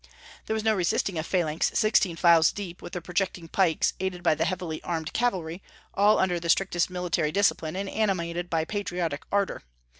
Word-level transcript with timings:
There 0.47 0.55
was 0.55 0.63
no 0.63 0.73
resisting 0.73 1.19
a 1.19 1.21
phalanx 1.21 1.69
sixteen 1.75 2.15
files 2.15 2.51
deep, 2.51 2.81
with 2.81 2.93
their 2.93 3.03
projecting 3.03 3.47
pikes, 3.47 3.93
aided 3.99 4.23
by 4.23 4.33
the 4.33 4.45
heavily 4.45 4.81
armed 4.81 5.13
cavalry, 5.13 5.61
all 5.93 6.17
under 6.17 6.39
the 6.39 6.49
strictest 6.49 6.89
military 6.89 7.31
discipline 7.31 7.75
and 7.75 7.87
animated 7.87 8.49
by 8.49 8.65
patriotic 8.65 9.21
ardor. 9.31 9.61